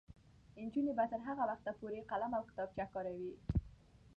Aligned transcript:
نجونې 0.63 0.93
به 0.97 1.05
تر 1.11 1.19
هغه 1.27 1.43
وخته 1.51 1.71
پورې 1.79 2.07
قلم 2.09 2.31
او 2.37 2.43
کتابچه 2.49 2.85
کاروي. 2.93 3.31